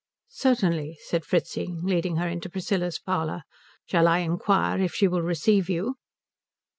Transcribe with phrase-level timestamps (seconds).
[0.31, 3.43] "Certainly," said Fritzing, leading her into Priscilla's parlour.
[3.85, 5.97] "Shall I inquire if she will receive you?"